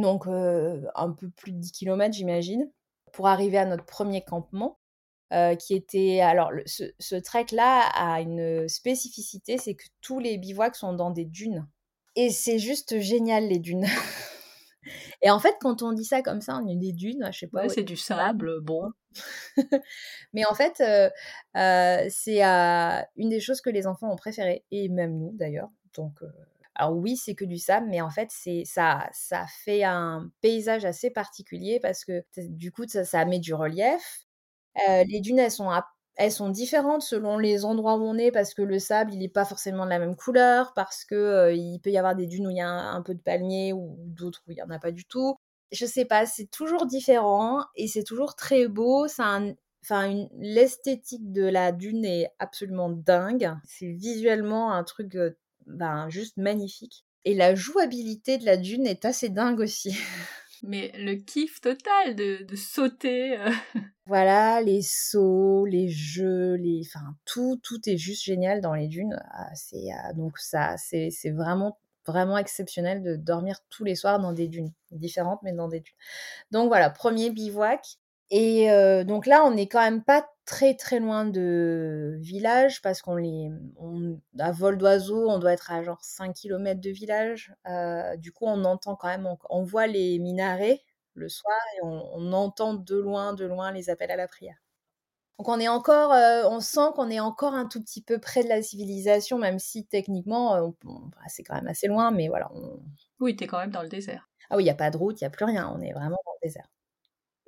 donc 0.00 0.26
un 0.26 1.10
peu 1.10 1.30
plus 1.30 1.52
de 1.52 1.58
10 1.58 1.72
km 1.72 2.14
j'imagine, 2.14 2.70
pour 3.12 3.28
arriver 3.28 3.58
à 3.58 3.64
notre 3.64 3.84
premier 3.84 4.22
campement, 4.22 4.78
qui 5.58 5.74
était... 5.74 6.20
Alors 6.20 6.50
ce, 6.66 7.14
trek-là 7.14 7.88
a 7.94 8.20
une 8.20 8.68
spécificité, 8.68 9.58
c'est 9.58 9.74
que 9.74 9.84
tous 10.00 10.18
les 10.18 10.38
bivouacs 10.38 10.76
sont 10.76 10.92
dans 10.92 11.10
des 11.10 11.24
dunes. 11.24 11.66
Et 12.16 12.30
c'est 12.30 12.58
juste 12.58 13.00
génial 13.00 13.48
les 13.48 13.58
dunes. 13.58 13.86
Et 15.22 15.30
en 15.30 15.38
fait, 15.38 15.56
quand 15.60 15.82
on 15.82 15.92
dit 15.92 16.04
ça 16.04 16.22
comme 16.22 16.40
ça, 16.40 16.60
on 16.62 16.68
est 16.68 16.76
des 16.76 16.92
dunes, 16.92 17.28
je 17.32 17.38
sais 17.38 17.46
pas. 17.46 17.68
c'est 17.68 17.82
du 17.82 17.96
sable, 17.96 18.60
bon. 18.60 18.92
Mais 20.34 20.44
en 20.46 20.54
fait, 20.54 20.82
c'est 22.10 22.42
une 22.42 23.28
des 23.30 23.40
choses 23.40 23.60
que 23.60 23.70
les 23.70 23.86
enfants 23.86 24.12
ont 24.12 24.16
préférées, 24.16 24.64
et 24.70 24.88
même 24.88 25.18
nous 25.18 25.32
d'ailleurs. 25.32 25.70
Donc, 25.96 26.20
alors 26.74 26.96
oui, 26.96 27.16
c'est 27.16 27.34
que 27.34 27.44
du 27.44 27.58
sable, 27.58 27.86
mais 27.88 28.00
en 28.00 28.10
fait, 28.10 28.28
c'est 28.30 28.64
ça, 28.64 29.08
ça 29.12 29.46
fait 29.46 29.84
un 29.84 30.30
paysage 30.40 30.84
assez 30.84 31.10
particulier 31.10 31.78
parce 31.80 32.04
que 32.04 32.24
du 32.36 32.72
coup, 32.72 32.84
ça, 32.88 33.24
met 33.24 33.38
du 33.38 33.54
relief. 33.54 34.26
Euh, 34.88 35.04
les 35.08 35.20
dunes, 35.20 35.38
elles 35.38 35.50
sont, 35.52 35.70
elles 36.16 36.32
sont 36.32 36.48
différentes 36.48 37.02
selon 37.02 37.38
les 37.38 37.64
endroits 37.64 37.96
où 37.96 38.02
on 38.02 38.18
est 38.18 38.32
parce 38.32 38.54
que 38.54 38.62
le 38.62 38.78
sable, 38.78 39.14
il 39.14 39.20
n'est 39.20 39.28
pas 39.28 39.44
forcément 39.44 39.84
de 39.84 39.90
la 39.90 39.98
même 39.98 40.16
couleur, 40.16 40.72
parce 40.74 41.04
que 41.04 41.14
euh, 41.14 41.52
il 41.52 41.80
peut 41.80 41.90
y 41.90 41.98
avoir 41.98 42.16
des 42.16 42.26
dunes 42.26 42.46
où 42.48 42.50
il 42.50 42.56
y 42.56 42.60
a 42.60 42.68
un, 42.68 43.02
peu 43.02 43.14
de 43.14 43.20
palmier 43.20 43.72
ou 43.72 43.96
d'autres 43.98 44.42
où 44.48 44.52
il 44.52 44.56
n'y 44.56 44.62
en 44.62 44.70
a 44.70 44.78
pas 44.78 44.92
du 44.92 45.04
tout. 45.04 45.36
Je 45.72 45.86
sais 45.86 46.04
pas, 46.04 46.26
c'est 46.26 46.46
toujours 46.50 46.86
différent 46.86 47.64
et 47.76 47.88
c'est 47.88 48.04
toujours 48.04 48.36
très 48.36 48.68
beau. 48.68 49.08
Ça 49.08 49.40
enfin, 49.84 50.26
l'esthétique 50.38 51.32
de 51.32 51.44
la 51.44 51.72
dune 51.72 52.04
est 52.04 52.30
absolument 52.38 52.90
dingue. 52.90 53.52
C'est 53.64 53.92
visuellement 53.92 54.72
un 54.72 54.84
truc 54.84 55.14
euh, 55.16 55.36
ben, 55.66 56.08
juste 56.08 56.36
magnifique. 56.36 57.04
Et 57.24 57.34
la 57.34 57.54
jouabilité 57.54 58.38
de 58.38 58.44
la 58.44 58.56
dune 58.56 58.86
est 58.86 59.04
assez 59.04 59.28
dingue 59.28 59.60
aussi. 59.60 59.96
Mais 60.62 60.92
le 60.96 61.16
kiff 61.16 61.60
total 61.60 62.14
de, 62.16 62.44
de 62.44 62.56
sauter. 62.56 63.38
Euh. 63.38 63.50
Voilà, 64.06 64.60
les 64.60 64.82
sauts, 64.82 65.64
les 65.64 65.88
jeux, 65.88 66.56
les, 66.56 66.82
enfin 66.84 67.16
tout, 67.24 67.58
tout 67.62 67.80
est 67.88 67.96
juste 67.96 68.22
génial 68.22 68.60
dans 68.60 68.74
les 68.74 68.86
dunes. 68.86 69.18
Ah, 69.30 69.48
c'est 69.54 69.86
ah, 69.98 70.12
donc 70.12 70.36
ça, 70.38 70.76
c'est 70.76 71.30
vraiment 71.30 71.78
vraiment 72.06 72.36
exceptionnel 72.36 73.02
de 73.02 73.16
dormir 73.16 73.60
tous 73.70 73.84
les 73.84 73.94
soirs 73.94 74.20
dans 74.20 74.32
des 74.32 74.48
dunes 74.48 74.72
différentes, 74.90 75.40
mais 75.42 75.52
dans 75.52 75.68
des 75.68 75.80
dunes. 75.80 75.94
Donc 76.50 76.68
voilà, 76.68 76.90
premier 76.90 77.30
bivouac. 77.30 77.96
Et 78.36 78.68
euh, 78.68 79.04
donc 79.04 79.26
là, 79.26 79.44
on 79.44 79.52
n'est 79.52 79.68
quand 79.68 79.80
même 79.80 80.02
pas 80.02 80.28
très 80.44 80.74
très 80.74 80.98
loin 80.98 81.24
de 81.24 82.16
village 82.18 82.82
parce 82.82 83.00
qu'on 83.00 83.14
les 83.14 83.48
on, 83.76 84.20
à 84.40 84.50
vol 84.50 84.76
d'oiseau 84.76 85.30
on 85.30 85.38
doit 85.38 85.52
être 85.52 85.70
à 85.70 85.84
genre 85.84 86.02
5 86.02 86.34
km 86.34 86.80
de 86.80 86.90
village 86.90 87.54
euh, 87.66 88.16
du 88.16 88.30
coup 88.30 88.44
on 88.46 88.64
entend 88.64 88.94
quand 88.96 89.08
même 89.08 89.26
on, 89.48 89.62
voit 89.62 89.86
les 89.86 90.18
minarets 90.18 90.82
le 91.14 91.30
soir 91.30 91.56
et 91.76 91.80
on, 91.82 92.32
entend 92.34 92.74
de 92.74 92.96
loin 92.96 93.32
de 93.32 93.46
loin 93.46 93.72
les 93.72 93.88
appels 93.88 94.10
à 94.10 94.16
la 94.16 94.28
prière 94.28 94.58
Donc 95.38 95.48
on 95.48 95.60
est 95.60 95.68
encore, 95.68 96.12
euh, 96.12 96.42
on 96.50 96.60
sent 96.60 96.90
qu'on 96.94 97.10
est 97.10 97.20
encore 97.20 97.54
un 97.54 97.66
tout 97.66 97.82
petit 97.82 98.02
peu 98.02 98.18
près 98.18 98.44
de 98.44 98.48
la 98.48 98.62
civilisation, 98.62 99.38
même 99.38 99.58
si 99.58 99.86
techniquement, 99.86 100.74
bah, 100.84 101.22
c'est 101.28 101.42
quand 101.44 101.54
même 101.54 101.68
assez 101.68 101.86
loin, 101.86 102.10
mais 102.10 102.28
voilà. 102.28 102.50
Oui, 103.20 103.36
tu 103.36 103.44
es 103.44 103.46
quand 103.46 103.58
même 103.60 103.70
dans 103.70 103.82
le 103.82 103.88
désert. 103.88 104.28
Ah 104.50 104.56
oui, 104.56 104.64
il 104.64 104.66
n'y 104.66 104.70
a 104.70 104.74
pas 104.74 104.90
de 104.90 104.96
route, 104.98 105.20
il 105.20 105.24
n'y 105.24 105.28
a 105.28 105.30
plus 105.30 105.44
rien, 105.46 105.72
on 105.74 105.80
est 105.80 105.92
vraiment 105.92 106.18
dans 106.26 106.32
le 106.42 106.46
désert. 106.46 106.68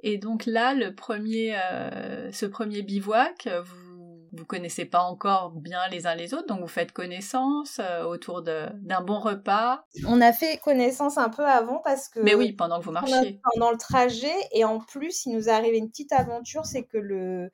Et 0.03 0.19
donc 0.19 0.47
là, 0.47 0.75
le 0.75 0.95
premier, 0.95 1.57
euh, 1.57 2.31
ce 2.33 2.47
premier 2.47 2.83
bivouac, 2.83 3.49
vous 3.65 3.87
vous 4.33 4.45
connaissez 4.45 4.85
pas 4.85 5.01
encore 5.01 5.51
bien 5.53 5.81
les 5.91 6.07
uns 6.07 6.15
les 6.15 6.35
autres, 6.35 6.47
donc 6.47 6.61
vous 6.61 6.67
faites 6.67 6.93
connaissance 6.93 7.81
autour 8.07 8.43
d'un 8.43 9.01
bon 9.01 9.19
repas. 9.19 9.85
On 10.07 10.21
a 10.21 10.33
fait 10.33 10.59
connaissance 10.59 11.17
un 11.17 11.31
peu 11.31 11.45
avant 11.47 11.79
parce 11.79 12.09
que. 12.09 12.21
Mais 12.21 12.35
oui, 12.35 12.53
pendant 12.53 12.81
que 12.81 12.85
vous 12.85 12.93
marchiez. 12.93 13.41
Pendant 13.55 13.71
le 13.71 13.79
trajet, 13.79 14.35
et 14.53 14.65
en 14.65 14.79
plus, 14.79 15.25
il 15.25 15.33
nous 15.33 15.49
est 15.49 15.53
arrivé 15.53 15.79
une 15.79 15.89
petite 15.89 16.13
aventure, 16.13 16.67
c'est 16.67 16.83
que 16.83 16.99
le 16.99 17.51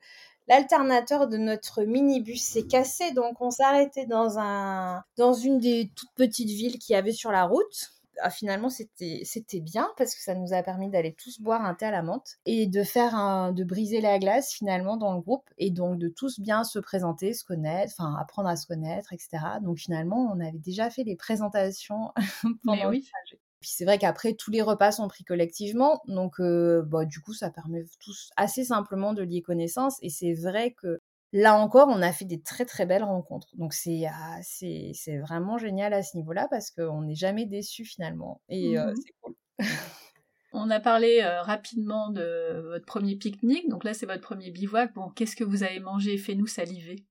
l'alternateur 0.47 1.27
de 1.27 1.37
notre 1.37 1.83
minibus 1.83 2.43
s'est 2.43 2.67
cassé, 2.67 3.11
donc 3.11 3.39
on 3.39 3.49
s'est 3.49 3.63
arrêté 3.63 4.05
dans 4.05 4.39
un 4.39 5.03
dans 5.17 5.33
une 5.33 5.59
des 5.59 5.89
toutes 5.95 6.13
petites 6.15 6.49
villes 6.49 6.79
qu'il 6.79 6.93
y 6.93 6.97
avait 6.97 7.13
sur 7.13 7.31
la 7.31 7.45
route. 7.45 7.92
Ah, 8.19 8.29
finalement 8.29 8.69
c'était 8.69 9.21
c'était 9.25 9.59
bien 9.59 9.89
parce 9.97 10.15
que 10.15 10.21
ça 10.21 10.35
nous 10.35 10.53
a 10.53 10.61
permis 10.63 10.89
d'aller 10.89 11.13
tous 11.13 11.41
boire 11.41 11.63
un 11.65 11.73
thé 11.73 11.85
à 11.85 11.91
la 11.91 12.03
menthe 12.03 12.37
et 12.45 12.67
de 12.67 12.83
faire 12.83 13.15
un 13.15 13.51
de 13.51 13.63
briser 13.63 14.01
la 14.01 14.19
glace 14.19 14.51
finalement 14.53 14.97
dans 14.97 15.13
le 15.13 15.21
groupe 15.21 15.49
et 15.57 15.71
donc 15.71 15.99
de 15.99 16.07
tous 16.09 16.39
bien 16.39 16.63
se 16.63 16.79
présenter, 16.79 17.33
se 17.33 17.43
connaître, 17.43 17.93
enfin 17.97 18.15
apprendre 18.19 18.49
à 18.49 18.55
se 18.55 18.67
connaître, 18.67 19.13
etc. 19.13 19.59
Donc 19.61 19.77
finalement 19.77 20.31
on 20.33 20.39
avait 20.39 20.59
déjà 20.59 20.89
fait 20.89 21.03
les 21.03 21.15
présentations 21.15 22.11
pendant 22.63 22.89
oui. 22.89 23.09
le. 23.31 23.37
Puis 23.63 23.71
c'est 23.73 23.85
vrai 23.85 23.97
qu'après, 23.97 24.33
tous 24.33 24.51
les 24.51 24.61
repas 24.61 24.91
sont 24.91 25.07
pris 25.07 25.23
collectivement. 25.23 26.01
Donc, 26.07 26.41
euh, 26.41 26.81
bah, 26.85 27.05
du 27.05 27.21
coup, 27.21 27.31
ça 27.31 27.49
permet 27.49 27.85
tous 28.01 28.29
assez 28.35 28.65
simplement 28.65 29.13
de 29.13 29.23
lier 29.23 29.41
connaissance. 29.41 29.99
Et 30.01 30.09
c'est 30.09 30.33
vrai 30.33 30.71
que 30.73 30.99
là 31.33 31.57
encore, 31.57 31.89
on 31.89 32.01
a 32.01 32.13
fait 32.13 32.25
des 32.25 32.41
très 32.41 32.63
très 32.63 32.85
belles 32.85 33.03
rencontres. 33.03 33.49
Donc 33.57 33.73
c'est 33.73 34.05
ah, 34.09 34.39
c'est 34.41 35.17
vraiment 35.17 35.57
génial 35.57 35.93
à 35.93 36.03
ce 36.03 36.15
niveau-là 36.15 36.47
parce 36.49 36.71
qu'on 36.71 37.01
n'est 37.01 37.15
jamais 37.15 37.45
déçu 37.45 37.83
finalement. 37.83 38.41
Et 38.47 38.77
euh, 38.77 38.91
mmh 38.91 38.95
c'est 38.95 39.13
cool. 39.21 39.35
On 40.55 40.69
a 40.69 40.79
parlé 40.79 41.21
euh, 41.23 41.41
rapidement 41.41 42.11
de 42.11 42.61
votre 42.69 42.85
premier 42.85 43.15
pique-nique, 43.15 43.67
donc 43.69 43.83
là 43.83 43.95
c'est 43.95 44.05
votre 44.05 44.21
premier 44.21 44.51
bivouac. 44.51 44.93
Bon, 44.93 45.09
qu'est-ce 45.09 45.35
que 45.35 45.43
vous 45.43 45.63
avez 45.63 45.79
mangé? 45.79 46.15
Fais-nous 46.17 46.45
saliver. 46.45 47.03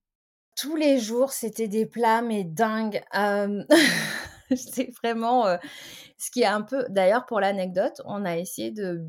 Tous 0.55 0.77
les 0.77 0.97
jours, 0.97 1.33
c'était 1.33 1.67
des 1.67 1.85
plats, 1.85 2.21
mais 2.21 2.45
dingues. 2.45 3.03
c'est 4.55 4.91
vraiment 5.03 5.45
euh, 5.45 5.57
ce 6.17 6.31
qui 6.31 6.41
est 6.41 6.45
un 6.45 6.61
peu. 6.61 6.85
D'ailleurs, 6.89 7.25
pour 7.25 7.41
l'anecdote, 7.41 8.01
on 8.05 8.23
a 8.23 8.37
essayé 8.37 8.71
de. 8.71 9.05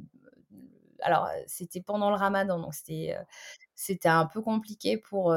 Alors, 1.05 1.29
c'était 1.47 1.81
pendant 1.81 2.11
le 2.11 2.17
ramadan, 2.17 2.59
donc 2.59 2.75
c'était 2.75 3.17
c'était 3.77 4.09
un 4.09 4.27
peu 4.27 4.43
compliqué 4.43 4.97
pour, 4.97 5.35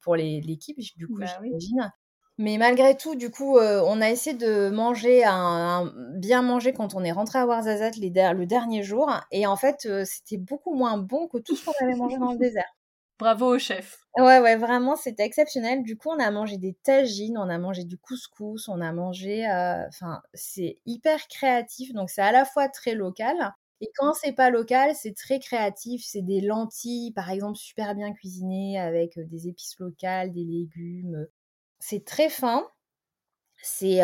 pour 0.00 0.16
l'équipe, 0.16 0.78
du 0.96 1.08
coup, 1.08 1.18
bah 1.18 1.26
j'imagine. 1.42 1.92
Mais 2.40 2.56
malgré 2.56 2.96
tout, 2.96 3.16
du 3.16 3.30
coup, 3.30 3.58
on 3.58 4.00
a 4.00 4.10
essayé 4.10 4.36
de 4.36 4.70
manger, 4.70 5.24
un, 5.24 5.92
bien 6.14 6.42
manger 6.42 6.72
quand 6.72 6.94
on 6.94 7.02
est 7.02 7.10
rentré 7.10 7.40
à 7.40 7.46
Warzazat 7.46 7.90
les 7.98 8.10
le 8.10 8.46
dernier 8.46 8.84
jour. 8.84 9.10
Et 9.32 9.46
en 9.48 9.56
fait, 9.56 9.88
c'était 10.04 10.36
beaucoup 10.36 10.72
moins 10.74 10.98
bon 10.98 11.26
que 11.26 11.38
tout 11.38 11.56
ce 11.56 11.64
qu'on 11.64 11.72
avait 11.84 11.96
mangé 11.96 12.16
dans 12.18 12.30
le 12.30 12.38
désert. 12.38 12.72
Bravo 13.18 13.56
au 13.56 13.58
chef. 13.58 13.98
Ouais, 14.16 14.38
ouais, 14.38 14.54
vraiment, 14.54 14.94
c'était 14.94 15.24
exceptionnel. 15.24 15.82
Du 15.82 15.96
coup, 15.96 16.10
on 16.10 16.20
a 16.20 16.30
mangé 16.30 16.56
des 16.58 16.74
tagines, 16.84 17.36
on 17.36 17.48
a 17.48 17.58
mangé 17.58 17.82
du 17.82 17.98
couscous, 17.98 18.68
on 18.68 18.80
a 18.80 18.92
mangé. 18.92 19.44
Enfin, 19.88 20.22
c'est 20.34 20.78
hyper 20.86 21.26
créatif. 21.26 21.92
Donc, 21.92 22.08
c'est 22.10 22.22
à 22.22 22.30
la 22.30 22.44
fois 22.44 22.68
très 22.68 22.94
local, 22.94 23.52
et 23.80 23.90
quand 23.96 24.12
c'est 24.14 24.32
pas 24.32 24.50
local, 24.50 24.94
c'est 24.94 25.14
très 25.14 25.38
créatif. 25.38 26.02
C'est 26.04 26.22
des 26.22 26.40
lentilles, 26.40 27.12
par 27.12 27.30
exemple, 27.30 27.56
super 27.56 27.94
bien 27.94 28.12
cuisinées 28.12 28.78
avec 28.78 29.18
des 29.18 29.48
épices 29.48 29.78
locales, 29.78 30.32
des 30.32 30.44
légumes. 30.44 31.26
C'est 31.78 32.04
très 32.04 32.28
fin. 32.28 32.66
C'est 33.62 34.00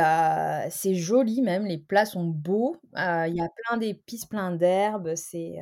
c'est 0.71 0.95
joli 0.95 1.43
même. 1.43 1.67
Les 1.67 1.79
plats 1.79 2.07
sont 2.07 2.25
beaux. 2.25 2.77
Il 2.97 3.35
y 3.35 3.41
a 3.41 3.49
plein 3.49 3.77
d'épices, 3.79 4.27
plein 4.27 4.53
d'herbes. 4.53 5.15
C'est 5.17 5.59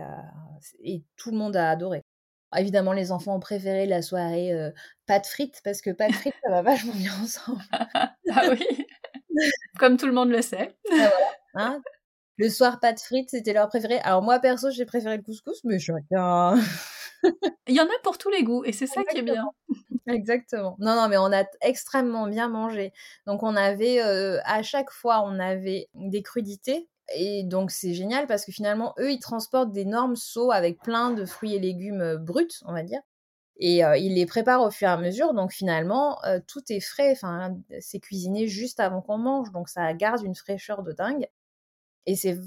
et 0.83 1.05
tout 1.17 1.31
le 1.31 1.39
monde 1.39 1.57
a 1.57 1.71
adoré. 1.71 2.03
Évidemment, 2.57 2.93
les 2.93 3.13
enfants 3.13 3.37
ont 3.37 3.41
préféré 3.41 3.87
la 3.87 4.03
soirée 4.03 4.53
pâte 5.07 5.27
frites 5.27 5.61
parce 5.65 5.81
que 5.81 5.91
pâte 5.91 6.13
frites, 6.13 6.35
ça 6.45 6.51
va 6.51 6.63
vachement 6.63 6.93
bien 6.97 7.13
ensemble. 7.23 7.63
ah 7.73 8.43
oui, 8.51 8.87
comme 9.79 9.97
tout 9.97 10.07
le 10.07 10.13
monde 10.13 10.31
le 10.31 10.43
sait. 10.43 10.77
Ah, 10.91 10.95
voilà. 10.95 11.27
Hein 11.55 11.83
le 12.43 12.51
soir, 12.51 12.81
pâte 12.81 13.01
frites, 13.01 13.31
c'était 13.31 13.53
leur 13.53 13.69
préféré. 13.69 14.01
Alors 14.01 14.21
moi, 14.21 14.41
perso, 14.41 14.71
j'ai 14.71 14.85
préféré 14.85 15.17
le 15.17 15.23
couscous, 15.23 15.63
mais 15.65 15.79
chacun... 15.79 16.57
Il 17.69 17.77
y 17.77 17.81
en 17.81 17.85
a 17.85 18.03
pour 18.03 18.19
tous 18.19 18.31
les 18.31 18.43
goûts, 18.43 18.65
et 18.65 18.73
c'est 18.73 18.89
ça 18.89 19.05
qui 19.05 19.19
est 19.19 19.23
bien. 19.23 19.49
Exactement. 20.09 20.75
Non, 20.81 20.97
non, 20.97 21.09
mais 21.09 21.17
on 21.19 21.33
a 21.33 21.45
extrêmement 21.61 22.27
bien 22.27 22.49
mangé. 22.49 22.93
Donc 23.29 23.45
on 23.45 23.55
avait, 23.55 24.03
euh, 24.03 24.41
à 24.45 24.65
chaque 24.65 24.91
fois, 24.91 25.23
on 25.25 25.39
avait 25.39 25.89
des 25.95 26.23
crudités. 26.23 26.89
Et 27.15 27.45
donc 27.45 27.71
c'est 27.71 27.95
génial 27.95 28.27
parce 28.27 28.45
que 28.45 28.51
finalement, 28.51 28.93
eux, 28.99 29.13
ils 29.13 29.21
transportent 29.21 29.71
d'énormes 29.71 30.17
seaux 30.17 30.51
avec 30.51 30.81
plein 30.81 31.13
de 31.13 31.25
fruits 31.25 31.55
et 31.55 31.61
légumes 31.61 32.01
euh, 32.01 32.17
bruts, 32.17 32.49
on 32.67 32.73
va 32.73 32.83
dire. 32.83 33.01
Et 33.59 33.85
euh, 33.85 33.97
ils 33.97 34.15
les 34.15 34.27
préparent 34.27 34.63
au 34.63 34.71
fur 34.73 34.89
et 34.89 34.91
à 34.91 34.97
mesure. 34.97 35.33
Donc 35.33 35.53
finalement, 35.53 36.19
tout 36.49 36.63
est 36.71 36.81
frais. 36.81 37.13
Enfin, 37.13 37.57
c'est 37.79 38.01
cuisiné 38.01 38.49
juste 38.49 38.81
avant 38.81 39.01
qu'on 39.01 39.19
mange. 39.19 39.53
Donc 39.53 39.69
ça 39.69 39.95
garde 39.95 40.25
une 40.25 40.35
fraîcheur 40.35 40.83
de 40.83 40.91
dingue. 40.91 41.29
Et 42.07 42.17
c'est 42.17 42.39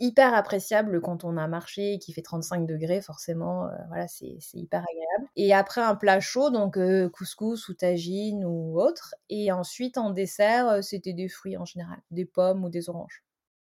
hyper 0.00 0.34
appréciable 0.34 1.00
quand 1.00 1.24
on 1.24 1.36
a 1.36 1.46
marché 1.46 1.94
et 1.94 1.98
qu'il 1.98 2.14
fait 2.14 2.22
35 2.22 2.66
degrés, 2.66 3.00
forcément, 3.00 3.66
euh, 3.66 3.70
voilà, 3.88 4.08
c'est 4.08 4.36
hyper 4.52 4.80
agréable. 4.80 5.30
Et 5.36 5.54
après 5.54 5.80
un 5.80 5.94
plat 5.94 6.20
chaud, 6.20 6.50
donc 6.50 6.76
euh, 6.76 7.08
couscous 7.08 7.68
ou 7.68 7.74
tagine 7.74 8.44
ou 8.44 8.80
autre. 8.80 9.14
Et 9.28 9.52
ensuite, 9.52 9.98
en 9.98 10.10
dessert, 10.10 10.68
euh, 10.68 10.82
c'était 10.82 11.12
des 11.12 11.28
fruits 11.28 11.56
en 11.56 11.64
général, 11.64 11.98
des 12.10 12.24
pommes 12.24 12.64
ou 12.64 12.68
des 12.68 12.88
oranges. 12.88 13.24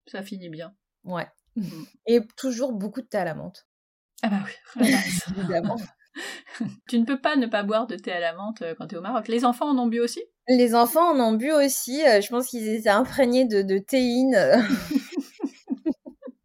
Ça 0.07 0.21
finit 0.21 0.49
bien. 0.49 0.73
Ouais. 1.03 1.27
Mmh. 1.55 1.63
Et 2.07 2.21
toujours 2.35 2.73
beaucoup 2.73 3.01
de 3.01 3.07
thé 3.07 3.17
à 3.17 3.25
la 3.25 3.33
menthe. 3.33 3.67
Ah 4.23 4.29
bah 4.29 4.39
oui, 4.45 4.93
évidemment. 5.37 5.77
tu 6.87 6.99
ne 6.99 7.05
peux 7.05 7.21
pas 7.21 7.35
ne 7.35 7.45
pas 7.45 7.63
boire 7.63 7.87
de 7.87 7.95
thé 7.95 8.11
à 8.11 8.19
la 8.19 8.33
menthe 8.33 8.63
quand 8.77 8.87
tu 8.87 8.95
es 8.95 8.97
au 8.97 9.01
Maroc. 9.01 9.27
Les 9.27 9.45
enfants 9.45 9.69
en 9.69 9.77
ont 9.77 9.87
bu 9.87 9.99
aussi? 9.99 10.23
Les 10.49 10.75
enfants 10.75 11.13
en 11.13 11.19
ont 11.19 11.33
bu 11.33 11.51
aussi. 11.51 11.99
je 11.99 12.27
pense 12.29 12.47
qu'ils 12.47 12.67
étaient 12.67 12.89
imprégnés 12.89 13.45
de, 13.45 13.61
de 13.61 13.77
théine. 13.77 14.35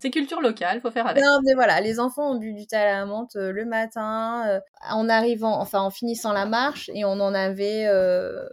C'est 0.02 0.11
culture 0.11 0.40
locale, 0.40 0.80
faut 0.80 0.90
faire 0.90 1.06
avec. 1.06 1.23
Non, 1.23 1.38
mais 1.44 1.54
voilà, 1.54 1.80
les 1.80 2.00
enfants 2.00 2.32
ont 2.32 2.37
bu 2.37 2.54
du 2.54 2.66
thé 2.66 2.75
à 2.75 2.87
la 2.87 3.06
menthe 3.06 3.37
euh, 3.37 3.52
le 3.52 3.64
matin, 3.64 4.44
euh, 4.49 4.61
en 4.90 5.09
arrivant, 5.09 5.61
enfin 5.61 5.78
en 5.78 5.90
finissant 5.90 6.32
la 6.32 6.44
marche, 6.44 6.90
et 6.92 7.04
on 7.04 7.21
en 7.21 7.32
avait 7.32 7.87
euh, 7.87 8.44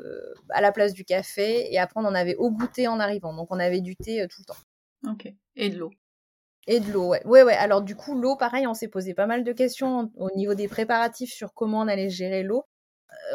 à 0.51 0.61
la 0.61 0.71
place 0.71 0.93
du 0.93 1.03
café, 1.03 1.73
et 1.73 1.79
après 1.79 1.99
on 1.99 2.05
en 2.05 2.13
avait 2.13 2.35
au 2.35 2.51
goûter 2.51 2.87
en 2.87 2.99
arrivant. 2.99 3.33
Donc 3.33 3.47
on 3.49 3.57
avait 3.57 3.81
du 3.81 3.95
thé 3.95 4.27
tout 4.29 4.41
le 4.41 4.45
temps. 4.45 5.11
Ok. 5.11 5.33
Et 5.55 5.69
de 5.71 5.79
l'eau. 5.79 5.89
Et 6.67 6.79
de 6.79 6.91
l'eau, 6.91 7.07
ouais. 7.07 7.25
Ouais, 7.25 7.41
ouais. 7.41 7.55
Alors 7.55 7.81
du 7.81 7.95
coup, 7.95 8.13
l'eau, 8.13 8.35
pareil, 8.35 8.67
on 8.67 8.75
s'est 8.75 8.87
posé 8.87 9.15
pas 9.15 9.25
mal 9.25 9.43
de 9.43 9.51
questions 9.51 10.11
au 10.17 10.29
niveau 10.35 10.53
des 10.53 10.67
préparatifs 10.67 11.33
sur 11.33 11.55
comment 11.55 11.79
on 11.79 11.87
allait 11.87 12.11
gérer 12.11 12.43
l'eau 12.43 12.65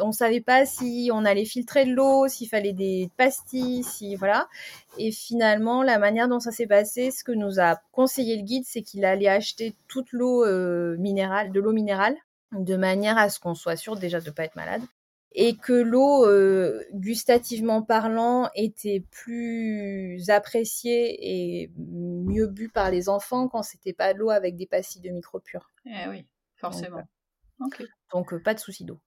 on 0.00 0.12
savait 0.12 0.40
pas 0.40 0.66
si 0.66 1.10
on 1.12 1.24
allait 1.24 1.44
filtrer 1.44 1.84
de 1.84 1.92
l'eau, 1.92 2.28
s'il 2.28 2.48
fallait 2.48 2.72
des 2.72 3.10
pastilles, 3.16 3.84
si 3.84 4.16
voilà. 4.16 4.48
Et 4.98 5.10
finalement, 5.10 5.82
la 5.82 5.98
manière 5.98 6.28
dont 6.28 6.40
ça 6.40 6.52
s'est 6.52 6.66
passé, 6.66 7.10
ce 7.10 7.24
que 7.24 7.32
nous 7.32 7.60
a 7.60 7.80
conseillé 7.92 8.36
le 8.36 8.42
guide, 8.42 8.64
c'est 8.66 8.82
qu'il 8.82 9.04
allait 9.04 9.28
acheter 9.28 9.74
toute 9.88 10.12
l'eau 10.12 10.44
euh, 10.44 10.96
minérale, 10.98 11.52
de 11.52 11.60
l'eau 11.60 11.72
minérale, 11.72 12.16
de 12.52 12.76
manière 12.76 13.18
à 13.18 13.28
ce 13.28 13.40
qu'on 13.40 13.54
soit 13.54 13.76
sûr 13.76 13.96
déjà 13.96 14.20
de 14.20 14.30
pas 14.30 14.44
être 14.44 14.56
malade, 14.56 14.82
et 15.32 15.56
que 15.56 15.72
l'eau, 15.72 16.26
euh, 16.26 16.84
gustativement 16.92 17.82
parlant, 17.82 18.48
était 18.54 19.04
plus 19.10 20.30
appréciée 20.30 21.62
et 21.62 21.72
mieux 21.76 22.46
bue 22.46 22.68
par 22.68 22.90
les 22.90 23.08
enfants 23.08 23.48
quand 23.48 23.62
c'était 23.62 23.92
pas 23.92 24.14
de 24.14 24.20
l'eau 24.20 24.30
avec 24.30 24.56
des 24.56 24.66
pastilles 24.66 25.02
de 25.02 25.10
micro-pur. 25.10 25.70
Eh 25.86 26.08
oui, 26.08 26.26
forcément. 26.54 27.02
Donc, 28.12 28.32
euh, 28.32 28.38
pas 28.38 28.54
de 28.54 28.60
souci 28.60 28.84
d'eau. 28.84 29.00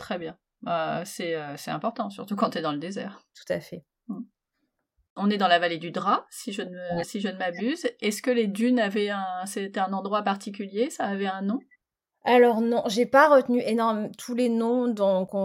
Très 0.00 0.18
bien. 0.18 0.34
Bah, 0.62 1.00
euh, 1.00 1.54
c'est 1.56 1.70
important, 1.70 2.08
surtout 2.08 2.34
quand 2.34 2.50
tu 2.50 2.58
es 2.58 2.62
dans 2.62 2.72
le 2.72 2.78
désert. 2.78 3.20
Tout 3.34 3.52
à 3.52 3.60
fait. 3.60 3.84
Mm. 4.08 4.22
On 5.16 5.28
est 5.28 5.36
dans 5.36 5.46
la 5.46 5.58
vallée 5.58 5.76
du 5.76 5.90
Drap, 5.90 6.24
si 6.30 6.52
je 6.54 6.62
ne, 6.62 7.02
si 7.04 7.20
je 7.20 7.28
ne 7.28 7.36
m'abuse. 7.36 7.86
Est-ce 8.00 8.22
que 8.22 8.30
les 8.30 8.46
dunes 8.46 8.80
avaient 8.80 9.10
un, 9.10 9.44
c'était 9.44 9.78
un 9.78 9.92
endroit 9.92 10.22
particulier? 10.22 10.88
Ça 10.88 11.04
avait 11.04 11.26
un 11.26 11.42
nom? 11.42 11.58
Alors 12.24 12.62
non, 12.62 12.82
j'ai 12.86 13.04
pas 13.04 13.28
retenu 13.28 13.60
énorme 13.60 14.10
tous 14.16 14.34
les 14.34 14.48
noms 14.48 14.88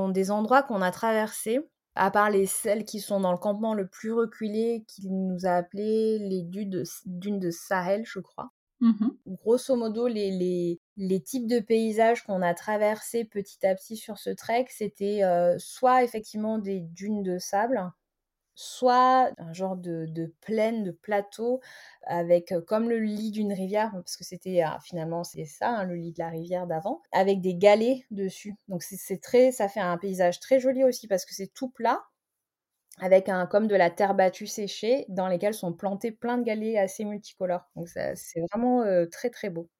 des 0.10 0.32
endroits 0.32 0.64
qu'on 0.64 0.82
a 0.82 0.92
traversés, 0.92 1.60
à 1.96 2.10
part 2.10 2.30
les 2.30 2.46
celles 2.46 2.86
qui 2.86 3.02
sont 3.02 3.20
dans 3.20 3.34
le 3.34 3.38
campement 3.38 3.74
le 3.74 3.88
plus 3.88 4.14
reculé, 4.14 4.86
qu'il 4.88 5.12
nous 5.12 5.46
a 5.46 5.52
appelé 5.52 6.18
les 6.20 6.44
dunes 6.44 6.70
de, 6.70 6.84
dunes 7.06 7.40
de 7.40 7.52
Sahel, 7.52 8.04
je 8.06 8.20
crois. 8.20 8.52
Mmh 8.80 9.10
Grosso 9.26 9.76
modo, 9.76 10.08
les, 10.08 10.32
les, 10.32 10.80
types 11.22 11.48
de 11.48 11.60
paysages 11.60 12.24
qu'on 12.24 12.42
a 12.42 12.54
traversés 12.54 13.26
petit 13.26 13.66
à 13.66 13.76
petit 13.76 13.98
sur 13.98 14.18
ce 14.20 14.30
trek, 14.32 14.66
c'était 14.70 15.22
soit 15.60 16.04
effectivement 16.04 16.58
des 16.60 16.80
dunes 16.82 17.24
de 17.24 17.38
sable, 17.40 17.82
soit 18.56 19.32
un 19.40 19.54
genre 19.54 19.78
de 19.78 20.34
plaine, 20.42 20.84
de 20.84 20.92
plateau 20.92 21.62
avec, 22.08 22.52
heu, 22.54 22.62
comme 22.62 22.90
le 22.90 23.00
lit 23.00 23.32
d'une 23.32 23.54
rivière, 23.54 23.92
parce 23.94 24.18
que 24.18 24.24
c'était, 24.26 24.62
ah, 24.62 24.80
finalement 24.84 25.24
c'est 25.26 25.46
ça, 25.46 25.70
hein, 25.70 25.86
le 25.86 25.96
lit 25.96 26.14
de 26.14 26.20
la 26.20 26.30
rivière 26.30 26.68
d'avant, 26.68 27.02
avec 27.14 27.42
des 27.42 27.56
galets 27.56 28.04
dessus. 28.12 28.56
Donc 28.70 28.84
c'est 28.84 29.22
très 29.22 29.52
ça 29.52 29.70
fait 29.70 29.82
un 29.82 29.98
paysage 29.98 30.40
très 30.40 30.60
joli 30.60 30.84
aussi 30.86 31.08
parce 31.08 31.26
que 31.26 31.34
c'est 31.36 31.54
tout 31.54 31.70
plat, 31.70 32.04
avec 33.00 33.30
un 33.30 33.48
comme 33.48 33.68
de 33.68 33.76
la 33.76 33.90
terre 33.92 34.16
battue 34.16 34.48
séchée 34.48 35.06
dans 35.10 35.28
lesquelles 35.30 35.54
sont 35.56 35.74
plantés 35.74 36.12
plein 36.12 36.38
de 36.38 36.44
galets 36.44 36.78
assez 36.78 37.06
multicolores. 37.06 37.70
Donc 37.76 37.90
c'est 37.90 38.16
vraiment, 38.54 38.84
heu, 38.86 39.10
très, 39.10 39.30
très 39.32 39.50
beau. 39.50 39.70